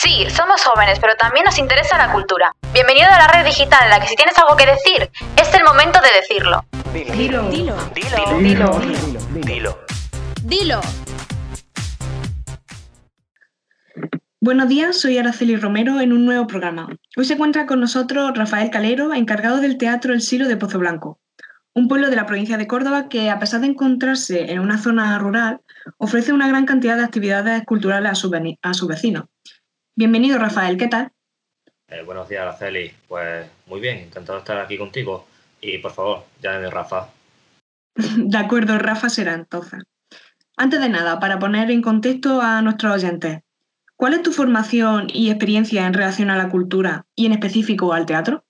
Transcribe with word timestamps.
Sí, 0.00 0.24
somos 0.30 0.64
jóvenes, 0.64 1.00
pero 1.00 1.16
también 1.16 1.44
nos 1.44 1.58
interesa 1.58 1.98
la 1.98 2.12
cultura. 2.12 2.54
Bienvenido 2.72 3.08
a 3.10 3.18
la 3.18 3.26
red 3.26 3.44
digital 3.44 3.80
en 3.82 3.90
la 3.90 3.98
que 3.98 4.06
si 4.06 4.14
tienes 4.14 4.38
algo 4.38 4.56
que 4.56 4.64
decir, 4.64 5.10
es 5.36 5.52
el 5.54 5.64
momento 5.64 5.98
de 6.00 6.20
decirlo. 6.20 6.64
Dilo. 7.16 7.50
Dilo. 7.50 7.74
Dilo. 7.92 8.38
Dilo. 8.38 8.80
Dilo. 9.44 9.78
Dilo. 10.44 10.80
Buenos 14.40 14.68
días, 14.68 15.00
soy 15.00 15.18
Araceli 15.18 15.56
Romero 15.56 15.98
en 15.98 16.12
un 16.12 16.24
nuevo 16.24 16.46
programa. 16.46 16.88
Hoy 17.16 17.24
se 17.24 17.34
encuentra 17.34 17.66
con 17.66 17.80
nosotros 17.80 18.30
Rafael 18.36 18.70
Calero, 18.70 19.12
encargado 19.12 19.56
del 19.56 19.78
Teatro 19.78 20.14
El 20.14 20.20
Silo 20.20 20.46
de 20.46 20.56
Pozo 20.56 20.78
Blanco, 20.78 21.18
un 21.74 21.88
pueblo 21.88 22.08
de 22.08 22.14
la 22.14 22.26
provincia 22.26 22.56
de 22.56 22.68
Córdoba 22.68 23.08
que, 23.08 23.30
a 23.30 23.40
pesar 23.40 23.62
de 23.62 23.66
encontrarse 23.66 24.52
en 24.52 24.60
una 24.60 24.78
zona 24.78 25.18
rural, 25.18 25.58
ofrece 25.96 26.32
una 26.32 26.46
gran 26.46 26.66
cantidad 26.66 26.96
de 26.96 27.02
actividades 27.02 27.64
culturales 27.64 28.12
a 28.12 28.14
sus 28.14 28.30
su 28.78 28.86
vecinos. 28.86 29.24
Bienvenido, 29.98 30.38
Rafael, 30.38 30.76
¿qué 30.76 30.86
tal? 30.86 31.10
Eh, 31.88 32.02
buenos 32.06 32.28
días, 32.28 32.42
Araceli. 32.42 32.94
Pues 33.08 33.44
muy 33.66 33.80
bien, 33.80 33.98
encantado 33.98 34.38
de 34.38 34.42
estar 34.42 34.58
aquí 34.60 34.78
contigo. 34.78 35.26
Y 35.60 35.78
por 35.78 35.90
favor, 35.90 36.24
llámeme 36.40 36.70
Rafa. 36.70 37.08
de 37.96 38.38
acuerdo, 38.38 38.78
Rafa 38.78 39.08
será 39.08 39.34
entonces. 39.34 39.82
Antes 40.56 40.80
de 40.80 40.88
nada, 40.88 41.18
para 41.18 41.40
poner 41.40 41.72
en 41.72 41.82
contexto 41.82 42.40
a 42.40 42.62
nuestros 42.62 42.94
oyentes, 42.94 43.40
¿cuál 43.96 44.14
es 44.14 44.22
tu 44.22 44.30
formación 44.30 45.08
y 45.12 45.30
experiencia 45.30 45.84
en 45.84 45.94
relación 45.94 46.30
a 46.30 46.36
la 46.36 46.48
cultura 46.48 47.04
y 47.16 47.26
en 47.26 47.32
específico 47.32 47.92
al 47.92 48.06
teatro? 48.06 48.44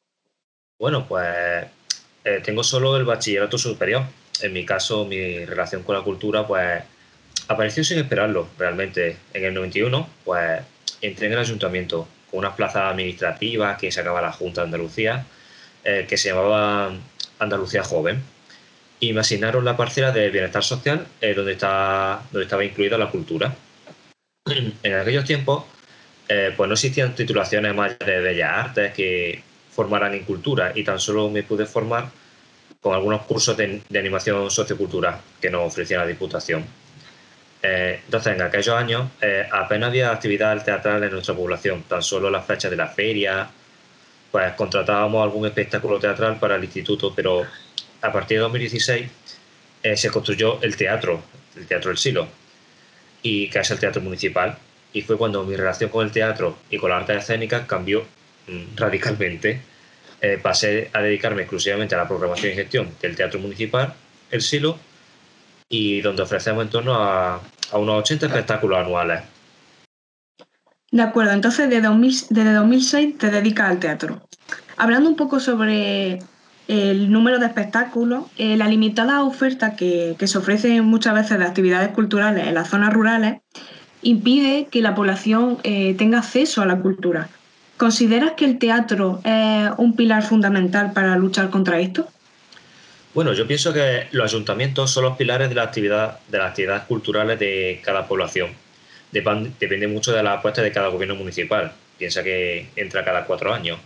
Bueno, 0.78 1.08
pues 1.08 1.64
eh, 2.24 2.42
tengo 2.44 2.62
solo 2.62 2.94
el 2.98 3.06
bachillerato 3.06 3.56
superior. 3.56 4.02
En 4.42 4.52
mi 4.52 4.66
caso, 4.66 5.06
mi 5.06 5.46
relación 5.46 5.82
con 5.82 5.96
la 5.96 6.02
cultura, 6.02 6.46
pues 6.46 6.84
apareció 7.48 7.82
sin 7.84 8.00
esperarlo, 8.00 8.48
realmente. 8.58 9.16
En 9.32 9.44
el 9.44 9.54
91, 9.54 10.06
pues 10.26 10.60
entré 11.00 11.26
en 11.26 11.32
el 11.34 11.38
ayuntamiento 11.38 12.08
con 12.30 12.40
unas 12.40 12.54
plazas 12.54 12.92
administrativas 12.92 13.78
que 13.78 13.90
sacaba 13.90 14.20
la 14.20 14.32
Junta 14.32 14.62
de 14.62 14.66
Andalucía, 14.66 15.24
eh, 15.84 16.06
que 16.08 16.16
se 16.16 16.30
llamaba 16.30 16.92
Andalucía 17.38 17.82
Joven. 17.82 18.22
Y 19.00 19.12
me 19.12 19.20
asignaron 19.20 19.64
la 19.64 19.76
parcela 19.76 20.10
de 20.10 20.28
bienestar 20.30 20.64
social, 20.64 21.06
eh, 21.20 21.34
donde, 21.34 21.52
está, 21.52 22.20
donde 22.32 22.44
estaba 22.44 22.64
incluida 22.64 22.98
la 22.98 23.10
cultura. 23.10 23.54
en 24.82 24.94
aquellos 24.94 25.24
tiempos, 25.24 25.64
eh, 26.28 26.52
pues 26.56 26.68
no 26.68 26.74
existían 26.74 27.14
titulaciones 27.14 27.74
más 27.74 27.98
de 27.98 28.20
bellas 28.20 28.50
artes 28.52 28.92
que 28.92 29.42
formaran 29.70 30.14
en 30.14 30.24
cultura 30.24 30.72
y 30.74 30.82
tan 30.82 30.98
solo 30.98 31.30
me 31.30 31.44
pude 31.44 31.64
formar 31.64 32.10
con 32.80 32.94
algunos 32.94 33.22
cursos 33.22 33.56
de, 33.56 33.80
de 33.88 33.98
animación 33.98 34.50
sociocultural 34.50 35.20
que 35.40 35.50
nos 35.50 35.66
ofrecía 35.66 35.98
la 35.98 36.06
Diputación. 36.06 36.64
Eh, 37.62 38.00
entonces, 38.04 38.34
en 38.34 38.42
aquellos 38.42 38.76
años 38.76 39.10
eh, 39.20 39.46
apenas 39.50 39.88
había 39.88 40.12
actividad 40.12 40.64
teatral 40.64 41.02
en 41.02 41.10
nuestra 41.10 41.34
población, 41.34 41.82
tan 41.88 42.02
solo 42.02 42.30
las 42.30 42.46
fechas 42.46 42.70
de 42.70 42.76
la 42.76 42.86
feria, 42.86 43.48
pues 44.30 44.52
contratábamos 44.52 45.22
algún 45.22 45.46
espectáculo 45.46 45.98
teatral 45.98 46.38
para 46.38 46.56
el 46.56 46.64
instituto, 46.64 47.12
pero 47.14 47.44
a 48.02 48.12
partir 48.12 48.38
de 48.38 48.42
2016 48.42 49.08
eh, 49.82 49.96
se 49.96 50.10
construyó 50.10 50.60
el 50.62 50.76
teatro, 50.76 51.22
el 51.56 51.66
Teatro 51.66 51.88
del 51.90 51.98
Silo, 51.98 52.28
y 53.22 53.48
que 53.48 53.58
es 53.58 53.70
el 53.70 53.78
teatro 53.78 54.00
municipal, 54.02 54.56
y 54.92 55.02
fue 55.02 55.16
cuando 55.18 55.42
mi 55.44 55.56
relación 55.56 55.90
con 55.90 56.06
el 56.06 56.12
teatro 56.12 56.58
y 56.70 56.78
con 56.78 56.90
la 56.90 56.98
arte 56.98 57.16
escénica 57.16 57.66
cambió 57.66 58.04
mm, 58.46 58.76
radicalmente. 58.76 59.60
Eh, 60.20 60.38
pasé 60.42 60.90
a 60.92 61.00
dedicarme 61.00 61.42
exclusivamente 61.42 61.94
a 61.94 61.98
la 61.98 62.08
programación 62.08 62.52
y 62.52 62.56
gestión 62.56 62.90
del 63.00 63.14
teatro 63.14 63.38
municipal, 63.38 63.94
el 64.30 64.42
Silo, 64.42 64.78
y 65.68 66.00
donde 66.00 66.22
ofrecemos 66.22 66.64
en 66.64 66.70
torno 66.70 66.94
a, 66.94 67.40
a 67.72 67.78
unos 67.78 68.00
80 68.00 68.26
espectáculos 68.26 68.78
anuales. 68.78 69.22
De 70.90 71.02
acuerdo, 71.02 71.32
entonces 71.32 71.68
desde, 71.68 71.82
2000, 71.82 72.14
desde 72.30 72.52
2006 72.54 73.18
te 73.18 73.30
dedicas 73.30 73.70
al 73.70 73.78
teatro. 73.78 74.22
Hablando 74.76 75.10
un 75.10 75.16
poco 75.16 75.38
sobre 75.38 76.20
el 76.68 77.10
número 77.10 77.38
de 77.38 77.46
espectáculos, 77.46 78.24
eh, 78.36 78.56
la 78.56 78.68
limitada 78.68 79.22
oferta 79.22 79.76
que, 79.76 80.16
que, 80.18 80.26
se 80.26 80.38
ofrece 80.38 80.80
muchas 80.82 81.14
veces 81.14 81.38
de 81.38 81.44
actividades 81.44 81.88
culturales 81.88 82.46
en 82.46 82.54
las 82.54 82.68
zonas 82.68 82.92
rurales 82.92 83.40
impide 84.02 84.68
que 84.70 84.80
la 84.80 84.94
población 84.94 85.58
eh, 85.62 85.94
tenga 85.94 86.18
acceso 86.18 86.62
a 86.62 86.66
la 86.66 86.78
cultura. 86.78 87.28
¿Consideras 87.76 88.32
que 88.32 88.44
el 88.44 88.58
teatro 88.58 89.20
es 89.24 89.70
un 89.76 89.94
pilar 89.94 90.22
fundamental 90.22 90.92
para 90.92 91.16
luchar 91.16 91.50
contra 91.50 91.78
esto? 91.80 92.08
Bueno, 93.18 93.32
yo 93.32 93.48
pienso 93.48 93.72
que 93.72 94.06
los 94.12 94.32
ayuntamientos 94.32 94.92
son 94.92 95.02
los 95.02 95.16
pilares 95.16 95.48
de 95.48 95.56
la 95.56 95.64
actividad 95.64 96.20
de 96.28 96.38
las 96.38 96.50
actividades 96.50 96.84
culturales 96.84 97.36
de 97.36 97.80
cada 97.82 98.06
población. 98.06 98.50
Depende, 99.10 99.88
mucho 99.88 100.12
de 100.12 100.22
la 100.22 100.34
apuesta 100.34 100.62
de 100.62 100.70
cada 100.70 100.86
gobierno 100.86 101.16
municipal. 101.16 101.72
Piensa 101.98 102.22
que 102.22 102.68
entra 102.76 103.04
cada 103.04 103.24
cuatro 103.24 103.52
años. 103.52 103.80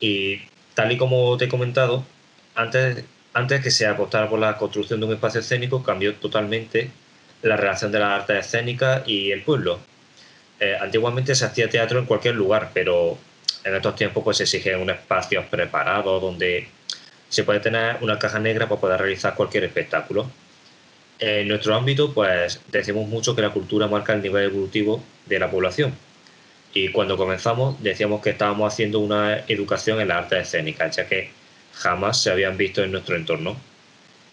Y 0.00 0.40
tal 0.74 0.90
y 0.90 0.96
como 0.96 1.36
te 1.36 1.44
he 1.44 1.48
comentado, 1.48 2.04
antes, 2.56 3.04
antes 3.32 3.62
que 3.62 3.70
se 3.70 3.86
apostara 3.86 4.28
por 4.28 4.40
la 4.40 4.56
construcción 4.56 4.98
de 4.98 5.06
un 5.06 5.12
espacio 5.12 5.38
escénico, 5.38 5.84
cambió 5.84 6.16
totalmente 6.16 6.90
la 7.42 7.56
relación 7.56 7.92
de 7.92 8.00
las 8.00 8.22
artes 8.22 8.44
escénicas 8.44 9.06
y 9.06 9.30
el 9.30 9.42
pueblo. 9.42 9.78
Eh, 10.58 10.76
antiguamente 10.80 11.36
se 11.36 11.44
hacía 11.44 11.70
teatro 11.70 12.00
en 12.00 12.06
cualquier 12.06 12.34
lugar, 12.34 12.72
pero 12.74 13.16
en 13.62 13.76
estos 13.76 13.94
tiempos 13.94 14.24
pues, 14.24 14.38
se 14.38 14.42
exigen 14.42 14.80
un 14.80 14.90
espacio 14.90 15.44
preparado 15.48 16.18
donde 16.18 16.76
se 17.28 17.44
puede 17.44 17.60
tener 17.60 17.98
una 18.00 18.18
caja 18.18 18.38
negra 18.38 18.68
para 18.68 18.80
poder 18.80 19.00
realizar 19.00 19.34
cualquier 19.34 19.64
espectáculo. 19.64 20.30
En 21.18 21.48
nuestro 21.48 21.74
ámbito, 21.74 22.12
pues 22.14 22.60
decimos 22.70 23.08
mucho 23.08 23.34
que 23.34 23.42
la 23.42 23.50
cultura 23.50 23.88
marca 23.88 24.14
el 24.14 24.22
nivel 24.22 24.44
evolutivo 24.44 25.02
de 25.26 25.38
la 25.38 25.50
población. 25.50 25.94
Y 26.72 26.90
cuando 26.90 27.16
comenzamos 27.16 27.82
decíamos 27.82 28.22
que 28.22 28.30
estábamos 28.30 28.72
haciendo 28.72 29.00
una 29.00 29.38
educación 29.48 30.00
en 30.00 30.08
las 30.08 30.24
artes 30.24 30.46
escénicas, 30.46 30.96
ya 30.96 31.06
que 31.06 31.30
jamás 31.74 32.22
se 32.22 32.30
habían 32.30 32.56
visto 32.56 32.82
en 32.82 32.92
nuestro 32.92 33.16
entorno. 33.16 33.56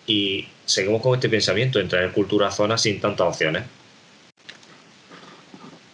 Y 0.05 0.47
seguimos 0.65 1.01
con 1.01 1.15
este 1.15 1.29
pensamiento 1.29 1.79
en 1.79 1.89
traer 1.89 2.11
cultura 2.11 2.47
a 2.47 2.51
zonas 2.51 2.81
sin 2.81 2.99
tantas 3.01 3.27
opciones. 3.27 3.63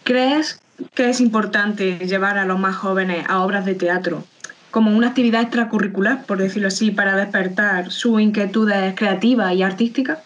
¿Crees 0.04 0.60
que 0.94 1.08
es 1.08 1.20
importante 1.20 1.98
llevar 2.06 2.36
a 2.36 2.44
los 2.44 2.58
más 2.58 2.76
jóvenes 2.76 3.24
a 3.28 3.42
obras 3.42 3.64
de 3.64 3.74
teatro 3.74 4.24
como 4.72 4.90
una 4.90 5.08
actividad 5.08 5.42
extracurricular, 5.42 6.24
por 6.24 6.38
decirlo 6.38 6.68
así, 6.68 6.90
para 6.90 7.14
despertar 7.14 7.92
sus 7.92 8.20
inquietudes 8.20 8.94
creativas 8.96 9.54
y 9.54 9.62
artísticas? 9.62 10.18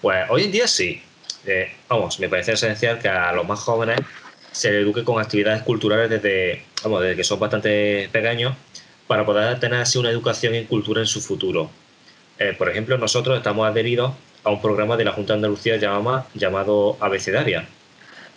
Pues 0.00 0.24
hoy 0.30 0.44
en 0.44 0.52
día 0.52 0.66
sí. 0.66 1.00
Eh, 1.46 1.70
vamos, 1.88 2.18
me 2.18 2.28
parece 2.28 2.52
esencial 2.52 2.98
que 2.98 3.08
a 3.08 3.32
los 3.32 3.46
más 3.46 3.60
jóvenes 3.60 4.00
se 4.52 4.70
les 4.72 4.82
eduque 4.82 5.04
con 5.04 5.20
actividades 5.20 5.62
culturales 5.62 6.08
desde, 6.08 6.64
vamos, 6.82 7.02
desde 7.02 7.16
que 7.16 7.24
son 7.24 7.38
bastante 7.38 8.08
pequeños 8.10 8.54
para 9.06 9.26
poder 9.26 9.60
tener 9.60 9.80
así 9.80 9.98
una 9.98 10.10
educación 10.10 10.54
en 10.54 10.64
cultura 10.64 11.00
en 11.00 11.06
su 11.06 11.20
futuro. 11.20 11.70
Eh, 12.38 12.54
por 12.56 12.70
ejemplo, 12.70 12.96
nosotros 12.96 13.36
estamos 13.36 13.68
adheridos 13.68 14.12
a 14.44 14.50
un 14.50 14.62
programa 14.62 14.96
de 14.96 15.04
la 15.04 15.12
Junta 15.12 15.34
de 15.34 15.38
Andalucía 15.38 15.76
llamado, 15.76 16.26
llamado 16.34 16.96
Abecedaria, 17.00 17.66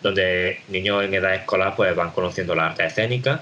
donde 0.02 0.59
niños 0.68 1.03
en 1.03 1.14
edad 1.14 1.36
escolar 1.36 1.76
pues, 1.76 1.96
van 1.96 2.12
conociendo 2.12 2.53
la 2.53 2.68
arte 2.68 2.86
escénica, 2.86 3.42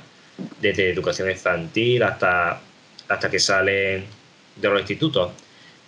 desde 0.64 0.90
educación 0.90 1.30
infantil 1.30 2.02
hasta, 2.04 2.62
hasta 3.10 3.30
que 3.30 3.40
salen 3.40 4.06
de 4.56 4.70
los 4.70 4.80
institutos. 4.80 5.32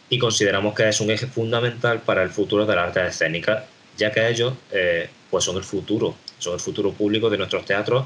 Y 0.09 0.19
consideramos 0.19 0.75
que 0.75 0.89
es 0.89 0.99
un 0.99 1.09
eje 1.09 1.27
fundamental 1.27 2.01
para 2.01 2.21
el 2.21 2.29
futuro 2.29 2.65
de 2.65 2.75
la 2.75 2.83
arte 2.83 3.07
escénica, 3.07 3.65
ya 3.97 4.11
que 4.11 4.27
ellos 4.27 4.53
eh, 4.71 5.09
pues 5.31 5.45
son 5.45 5.55
el 5.55 5.63
futuro, 5.63 6.15
son 6.37 6.55
el 6.55 6.59
futuro 6.59 6.91
público 6.91 7.29
de 7.29 7.37
nuestros 7.37 7.65
teatros 7.65 8.05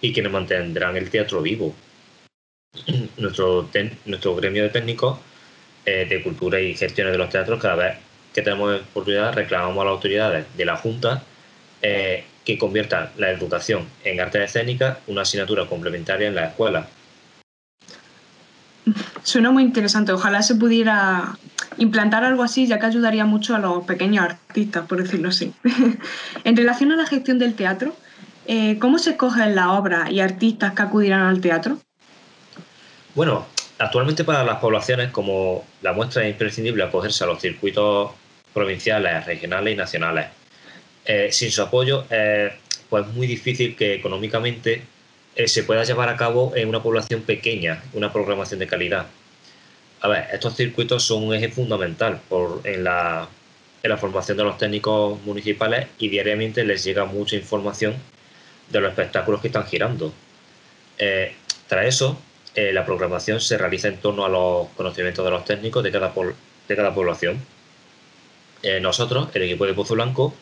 y 0.00 0.12
quienes 0.12 0.32
mantendrán 0.32 0.96
el 0.96 1.08
teatro 1.08 1.40
vivo. 1.40 1.74
nuestro, 3.16 3.70
nuestro 4.04 4.36
gremio 4.36 4.64
de 4.64 4.68
técnicos 4.70 5.18
eh, 5.86 6.06
de 6.08 6.22
cultura 6.22 6.60
y 6.60 6.74
gestiones 6.74 7.12
de 7.12 7.18
los 7.18 7.30
teatros, 7.30 7.60
cada 7.62 7.76
vez 7.76 7.96
que 8.34 8.42
tenemos 8.42 8.80
oportunidad, 8.80 9.32
reclamamos 9.32 9.80
a 9.80 9.84
las 9.84 9.92
autoridades 9.92 10.46
de 10.56 10.64
la 10.64 10.76
Junta 10.76 11.22
eh, 11.80 12.24
que 12.48 12.56
conviertan 12.56 13.10
la 13.18 13.30
educación 13.30 13.86
en 14.04 14.20
artes 14.20 14.42
escénicas 14.42 14.96
una 15.06 15.20
asignatura 15.20 15.66
complementaria 15.66 16.28
en 16.28 16.34
la 16.34 16.46
escuela. 16.46 16.86
Suena 19.22 19.50
muy 19.50 19.62
interesante. 19.62 20.12
Ojalá 20.12 20.40
se 20.40 20.54
pudiera 20.54 21.36
implantar 21.76 22.24
algo 22.24 22.42
así, 22.42 22.66
ya 22.66 22.78
que 22.78 22.86
ayudaría 22.86 23.26
mucho 23.26 23.54
a 23.54 23.58
los 23.58 23.84
pequeños 23.84 24.24
artistas, 24.24 24.86
por 24.86 25.02
decirlo 25.02 25.28
así. 25.28 25.52
en 26.44 26.56
relación 26.56 26.90
a 26.90 26.96
la 26.96 27.04
gestión 27.04 27.38
del 27.38 27.52
teatro, 27.52 27.94
eh, 28.46 28.78
¿cómo 28.78 28.98
se 28.98 29.10
escogen 29.10 29.54
las 29.54 29.66
obras 29.66 30.10
y 30.10 30.20
artistas 30.20 30.72
que 30.72 30.80
acudirán 30.80 31.20
al 31.20 31.42
teatro? 31.42 31.76
Bueno, 33.14 33.44
actualmente 33.78 34.24
para 34.24 34.42
las 34.42 34.56
poblaciones, 34.56 35.10
como 35.10 35.66
la 35.82 35.92
muestra 35.92 36.24
es 36.24 36.30
imprescindible 36.30 36.82
acogerse 36.82 37.24
a 37.24 37.26
los 37.26 37.42
circuitos 37.42 38.12
provinciales, 38.54 39.26
regionales 39.26 39.74
y 39.74 39.76
nacionales. 39.76 40.37
Eh, 41.10 41.32
sin 41.32 41.50
su 41.50 41.62
apoyo, 41.62 42.04
eh, 42.10 42.52
pues 42.90 43.06
es 43.06 43.14
muy 43.14 43.26
difícil 43.26 43.74
que 43.74 43.94
económicamente 43.94 44.82
eh, 45.34 45.48
se 45.48 45.62
pueda 45.62 45.82
llevar 45.82 46.10
a 46.10 46.16
cabo 46.18 46.52
en 46.54 46.68
una 46.68 46.82
población 46.82 47.22
pequeña 47.22 47.82
una 47.94 48.12
programación 48.12 48.60
de 48.60 48.66
calidad. 48.66 49.06
A 50.02 50.08
ver, 50.08 50.26
estos 50.34 50.54
circuitos 50.54 51.02
son 51.02 51.22
un 51.24 51.34
eje 51.34 51.48
fundamental 51.48 52.20
en, 52.64 52.84
la, 52.84 53.26
formación 53.98 54.36
de 54.36 54.44
los 54.44 54.58
técnicos 54.58 55.18
municipales 55.22 55.86
y 55.98 56.10
diariamente 56.10 56.62
les 56.62 56.84
llega 56.84 57.06
mucha 57.06 57.36
información 57.36 57.94
de 58.68 58.80
los 58.80 58.90
espectáculos 58.90 59.40
que 59.40 59.46
están 59.46 59.64
girando. 59.64 60.12
Tras 61.68 61.86
eso, 61.86 62.20
la 62.54 62.84
programación 62.84 63.40
se 63.40 63.56
realiza 63.56 63.88
en 63.88 63.96
torno 63.96 64.26
a 64.26 64.28
los 64.28 64.68
conocimientos 64.76 65.24
de 65.24 65.30
los 65.30 65.44
técnicos 65.44 65.82
de 65.82 65.90
cada, 65.90 66.12
de 66.68 66.76
cada 66.76 66.94
población. 66.94 67.38
Nosotros, 68.82 69.30
el 69.34 69.42
equipo 69.42 69.66
de 69.66 69.74
Pozo 69.74 69.94
Blanco, 69.94 70.34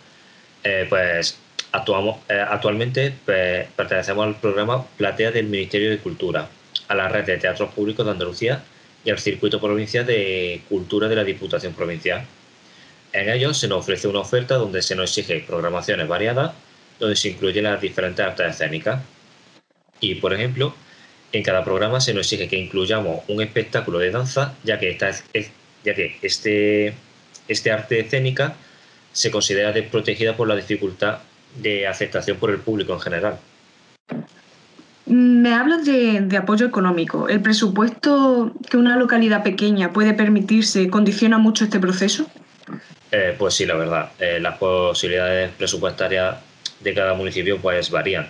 pues 0.88 1.38
actuamos, 1.72 2.18
actualmente 2.28 3.12
pues, 3.24 3.66
pertenecemos 3.76 4.26
al 4.26 4.36
programa 4.36 4.86
Platea 4.96 5.30
del 5.30 5.46
Ministerio 5.46 5.90
de 5.90 5.98
Cultura, 5.98 6.48
a 6.88 6.94
la 6.94 7.08
red 7.08 7.24
de 7.24 7.38
teatros 7.38 7.72
públicos 7.72 8.04
de 8.04 8.12
Andalucía 8.12 8.62
y 9.04 9.10
al 9.10 9.18
circuito 9.18 9.60
provincial 9.60 10.04
de 10.06 10.62
cultura 10.68 11.08
de 11.08 11.16
la 11.16 11.24
Diputación 11.24 11.72
Provincial. 11.74 12.24
En 13.12 13.30
ellos 13.30 13.58
se 13.58 13.68
nos 13.68 13.78
ofrece 13.78 14.08
una 14.08 14.20
oferta 14.20 14.56
donde 14.56 14.82
se 14.82 14.96
nos 14.96 15.16
exige 15.16 15.44
programaciones 15.46 16.08
variadas, 16.08 16.52
donde 16.98 17.16
se 17.16 17.28
incluyen 17.28 17.64
las 17.64 17.80
diferentes 17.80 18.24
artes 18.24 18.46
escénicas. 18.50 19.02
Y, 20.00 20.16
por 20.16 20.34
ejemplo, 20.34 20.74
en 21.32 21.42
cada 21.42 21.64
programa 21.64 22.00
se 22.00 22.12
nos 22.12 22.26
exige 22.26 22.48
que 22.48 22.56
incluyamos 22.56 23.22
un 23.28 23.40
espectáculo 23.42 23.98
de 23.98 24.10
danza, 24.10 24.54
ya 24.64 24.78
que, 24.78 24.90
esta, 24.90 25.10
ya 25.84 25.94
que 25.94 26.18
este, 26.22 26.94
este 27.48 27.70
arte 27.70 28.00
escénica 28.00 28.56
se 29.16 29.30
considera 29.30 29.72
desprotegida 29.72 30.36
por 30.36 30.46
la 30.46 30.54
dificultad 30.54 31.20
de 31.56 31.86
aceptación 31.86 32.36
por 32.36 32.50
el 32.50 32.58
público 32.58 32.92
en 32.92 33.00
general. 33.00 33.38
Me 35.06 35.54
hablas 35.54 35.86
de, 35.86 36.36
apoyo 36.36 36.66
económico. 36.66 37.26
¿El 37.26 37.40
presupuesto 37.40 38.52
que 38.68 38.76
una 38.76 38.98
localidad 38.98 39.42
pequeña 39.42 39.90
puede 39.90 40.12
permitirse 40.12 40.90
condiciona 40.90 41.38
mucho 41.38 41.64
este 41.64 41.80
proceso? 41.80 42.26
Eh, 43.10 43.34
pues 43.38 43.54
sí, 43.54 43.64
la 43.64 43.76
verdad. 43.76 44.10
Eh, 44.18 44.38
las 44.38 44.58
posibilidades 44.58 45.50
presupuestarias 45.56 46.36
de 46.80 46.92
cada 46.92 47.14
municipio 47.14 47.56
pues 47.56 47.90
varían 47.90 48.28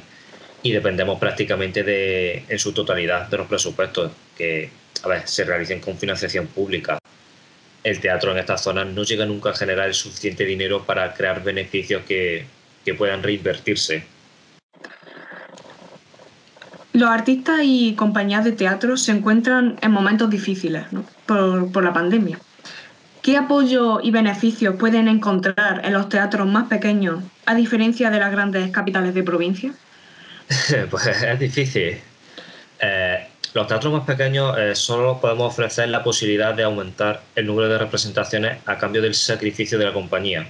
y 0.63 0.71
dependemos 0.71 1.19
prácticamente 1.19 1.83
de, 1.83 2.45
en 2.49 2.59
su 2.61 2.73
totalidad 2.73 3.27
de 3.27 3.39
los 3.39 3.49
presupuestos 3.49 4.13
que 4.39 4.71
a 5.03 5.09
ver, 5.09 5.27
se 5.27 5.43
realicen 5.43 5.81
con 5.81 5.99
financiación 5.99 6.47
pública. 6.47 7.01
El 7.87 8.01
teatro 8.01 8.33
en 8.33 8.39
estas 8.39 8.63
zonas 8.63 8.87
no 8.89 9.05
llega 9.05 9.25
nunca 9.27 9.51
a 9.51 9.55
generar 9.55 9.87
el 9.87 9.95
suficiente 9.95 10.45
dinero 10.45 10.85
para 10.85 11.15
crear 11.15 11.43
beneficios 11.45 12.03
que, 12.03 12.45
que 12.85 12.95
puedan 12.95 13.23
reinvertirse 13.23 14.05
los 16.97 17.11
artistas 17.11 17.61
y 17.63 17.95
compañías 17.95 18.43
de 18.45 18.53
teatro 18.53 18.97
se 18.97 19.13
encuentran 19.13 19.77
en 19.83 19.91
momentos 19.91 20.31
difíciles 20.31 20.85
por, 21.27 21.85
la 21.85 21.93
pandemia. 21.93 22.39
¿Qué 23.23 23.37
apoyo 23.37 24.01
y 24.03 24.11
beneficios 24.11 24.77
pueden 24.77 25.07
encontrar 25.07 25.83
en 25.85 25.93
los 25.93 26.09
teatros 26.09 26.47
más 26.47 26.69
pequeños 26.69 27.23
a 27.45 27.55
diferencia 27.55 28.11
de 28.11 28.19
las 28.19 28.33
grandes 28.33 28.71
capitales 28.71 29.13
de 29.15 29.23
provincia? 29.23 29.75
pues 30.91 31.07
es 31.07 31.39
difícil. 31.39 31.99
Los 33.57 33.69
teatros 33.69 33.91
más 33.91 34.05
pequeños 34.05 34.55
eh, 34.59 34.75
solo 34.75 35.19
podemos 35.19 35.51
ofrecer 35.51 35.89
la 35.89 36.05
posibilidad 36.05 36.53
de 36.53 36.63
aumentar 36.63 37.23
el 37.35 37.47
número 37.47 37.71
de 37.71 37.79
representaciones 37.79 38.59
a 38.67 38.77
cambio 38.77 39.01
del 39.01 39.15
sacrificio 39.15 39.79
de 39.79 39.87
la 39.87 39.95
compañía. 39.95 40.47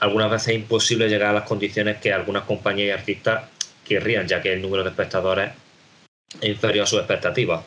Algunas 0.00 0.28
veces 0.28 0.48
es 0.48 0.54
imposible 0.56 1.08
llegar 1.08 1.30
a 1.30 1.34
las 1.34 1.44
condiciones 1.44 1.98
que 1.98 2.12
algunas 2.12 2.42
compañías 2.42 2.88
y 2.88 2.90
artistas 2.98 3.44
querrían, 3.86 4.26
ya 4.26 4.42
que 4.42 4.52
el 4.52 4.60
número 4.60 4.82
de 4.82 4.90
espectadores 4.90 5.52
es 6.40 6.48
inferior 6.48 6.82
a 6.82 6.86
sus 6.88 6.98
expectativas. 6.98 7.64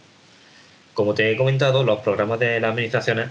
Como 0.94 1.14
te 1.14 1.32
he 1.32 1.38
comentado, 1.38 1.86
los 1.86 2.02
programas 2.02 2.38
de 2.38 2.60
las 2.60 2.72
administraciones 2.72 3.30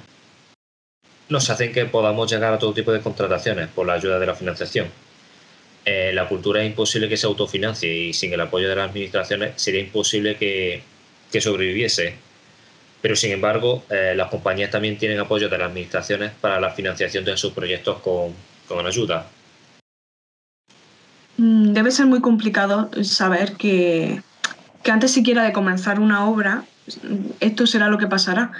nos 1.28 1.50
hacen 1.50 1.70
que 1.70 1.84
podamos 1.84 2.32
llegar 2.32 2.55
a 2.55 2.58
todo 2.58 2.72
tipo 2.72 2.93
de 2.93 3.00
contrataciones 3.02 3.69
por 3.69 3.87
la 3.87 3.93
ayuda 3.93 4.19
de 4.19 4.25
la 4.25 4.34
financiación. 4.34 4.88
Eh, 5.84 6.12
la 6.14 6.26
cultura 6.26 6.62
es 6.62 6.70
imposible 6.70 7.11
que 7.11 7.19
se 7.19 7.26
autofinancie 7.26 7.94
y 7.94 8.14
sin 8.14 8.32
el 8.32 8.40
apoyo 8.40 8.70
de 8.70 8.76
las 8.76 8.88
administraciones 8.88 9.61
sería 9.61 9.82
imposible 9.82 10.37
que, 10.37 10.82
sobreviviese. 11.38 12.15
Pero 13.03 13.17
sin 13.17 13.32
embargo, 13.32 13.85
eh, 13.91 14.15
las 14.17 14.29
compañías 14.29 14.71
también 14.71 14.99
tienen 14.99 15.21
apoyo 15.21 15.49
de 15.49 15.59
las 15.59 15.69
administraciones 15.69 16.32
para 16.41 16.61
la 16.61 16.71
financiación 16.71 17.25
de 17.25 17.37
sus 17.37 17.53
proyectos 17.53 18.00
con, 18.00 18.35
con 18.67 18.87
ayuda. 18.87 19.27
Mm, 21.41 21.73
debe 21.73 21.91
ser 21.91 22.05
muy 22.05 22.21
complicado 22.21 22.91
saber 23.03 23.55
que, 23.55 24.23
antes 24.85 25.12
siquiera 25.12 25.43
de 25.43 25.53
comenzar 25.53 25.99
una 25.99 26.27
obra, 26.27 26.65
esto 27.41 27.67
será 27.67 27.88
lo 27.88 27.97
que 27.97 28.06
pasará. 28.06 28.53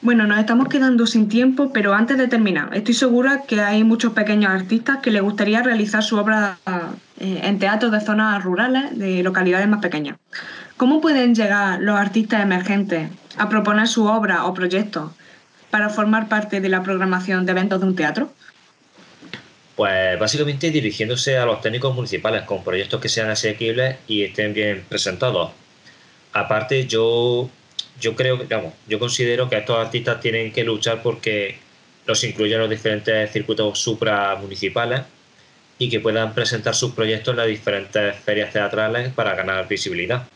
Bueno, 0.00 0.26
nos 0.26 0.38
estamos 0.38 0.68
quedando 0.68 1.06
sin 1.06 1.28
tiempo, 1.28 1.72
pero 1.74 1.92
antes 1.92 2.16
de 2.16 2.28
terminar, 2.28 2.70
estoy 2.74 2.94
segura 2.94 3.42
que 3.46 3.60
hay 3.60 3.84
muchos 3.84 4.14
pequeños 4.14 4.50
artistas 4.50 4.98
que 5.02 5.10
les 5.10 5.20
gustaría 5.20 5.62
realizar 5.62 6.02
su 6.02 6.16
obra 6.16 6.58
eh, 7.18 7.40
en 7.44 7.58
teatros 7.58 7.92
de 7.92 8.00
zonas 8.00 8.42
rurales, 8.44 8.98
de 8.98 9.22
localidades 9.22 9.66
más 9.68 9.80
pequeñas. 9.80 10.18
¿Cómo 10.76 11.00
pueden 11.00 11.34
llegar 11.34 11.80
los 11.80 11.98
artistas 11.98 12.42
emergentes 12.42 13.08
a 13.38 13.48
proponer 13.48 13.88
su 13.88 14.04
obra 14.04 14.44
o 14.44 14.52
proyectos 14.52 15.12
para 15.70 15.88
formar 15.88 16.28
parte 16.28 16.60
de 16.60 16.68
la 16.68 16.82
programación 16.82 17.46
de 17.46 17.52
eventos 17.52 17.80
de 17.80 17.86
un 17.86 17.96
teatro? 17.96 18.30
Pues 19.76 20.18
básicamente 20.18 20.70
dirigiéndose 20.70 21.38
a 21.38 21.46
los 21.46 21.60
técnicos 21.62 21.94
municipales 21.94 22.42
con 22.42 22.62
proyectos 22.62 23.00
que 23.00 23.08
sean 23.08 23.30
asequibles 23.30 23.96
y 24.06 24.22
estén 24.22 24.52
bien 24.52 24.84
presentados. 24.88 25.52
Aparte, 26.34 26.86
yo, 26.86 27.48
yo 27.98 28.14
creo 28.14 28.36
que, 28.36 28.44
digamos, 28.44 28.74
yo 28.86 28.98
considero 28.98 29.48
que 29.48 29.56
estos 29.56 29.78
artistas 29.78 30.20
tienen 30.20 30.52
que 30.52 30.64
luchar 30.64 31.02
porque 31.02 31.58
los 32.06 32.22
incluyan 32.24 32.60
los 32.60 32.70
diferentes 32.70 33.32
circuitos 33.32 33.78
supramunicipales 33.78 35.00
y 35.78 35.88
que 35.90 36.00
puedan 36.00 36.34
presentar 36.34 36.74
sus 36.74 36.92
proyectos 36.92 37.32
en 37.32 37.38
las 37.38 37.46
diferentes 37.46 38.16
ferias 38.16 38.52
teatrales 38.52 39.12
para 39.12 39.34
ganar 39.34 39.68
visibilidad. 39.68 40.26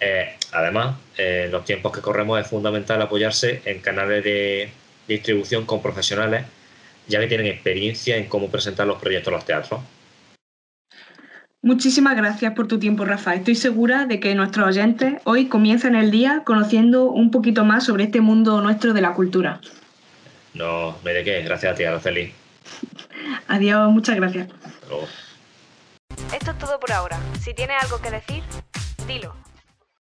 Eh, 0.00 0.36
además, 0.52 0.96
en 1.16 1.50
los 1.50 1.64
tiempos 1.64 1.92
que 1.92 2.00
corremos 2.00 2.40
es 2.40 2.46
fundamental 2.46 3.00
apoyarse 3.02 3.62
en 3.64 3.80
canales 3.80 4.24
de 4.24 4.70
distribución 5.06 5.66
con 5.66 5.82
profesionales 5.82 6.44
ya 7.08 7.20
que 7.20 7.26
tienen 7.26 7.46
experiencia 7.46 8.16
en 8.16 8.26
cómo 8.26 8.48
presentar 8.48 8.86
los 8.86 9.00
proyectos 9.00 9.32
a 9.32 9.36
los 9.36 9.44
teatros. 9.44 9.80
Muchísimas 11.64 12.16
gracias 12.16 12.54
por 12.54 12.66
tu 12.66 12.78
tiempo, 12.78 13.04
Rafa. 13.04 13.34
Estoy 13.34 13.54
segura 13.54 14.06
de 14.06 14.18
que 14.18 14.34
nuestros 14.34 14.66
oyentes 14.66 15.14
hoy 15.24 15.46
comienzan 15.46 15.94
el 15.94 16.10
día 16.10 16.42
conociendo 16.44 17.04
un 17.04 17.30
poquito 17.30 17.64
más 17.64 17.84
sobre 17.84 18.04
este 18.04 18.20
mundo 18.20 18.60
nuestro 18.60 18.92
de 18.92 19.00
la 19.00 19.14
cultura. 19.14 19.60
No, 20.54 20.96
hay 21.04 21.14
de 21.14 21.24
qué. 21.24 21.42
Gracias 21.42 21.72
a 21.72 21.76
ti, 21.76 21.84
Araceli. 21.84 22.32
Adiós, 23.48 23.90
muchas 23.90 24.16
gracias. 24.16 24.48
Esto 26.32 26.50
es 26.50 26.58
todo 26.58 26.80
por 26.80 26.92
ahora. 26.92 27.18
Si 27.40 27.54
tienes 27.54 27.82
algo 27.82 28.00
que 28.00 28.10
decir, 28.10 28.42
dilo. 29.06 29.34